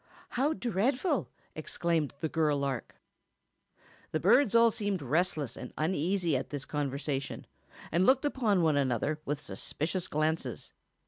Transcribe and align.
"How 0.29 0.53
dreadful!" 0.53 1.29
exclaimed 1.53 2.15
the 2.21 2.27
girl 2.27 2.57
lark. 2.57 2.95
The 4.09 4.19
birds 4.19 4.55
all 4.55 4.71
seemed 4.71 4.99
restless 4.99 5.55
and 5.55 5.71
uneasy 5.77 6.35
at 6.35 6.49
this 6.49 6.65
conversation, 6.65 7.45
and 7.91 8.03
looked 8.03 8.25
upon 8.25 8.63
one 8.63 8.77
another 8.77 9.21
with 9.25 9.39
suspicious 9.39 10.07
glances. 10.07 10.73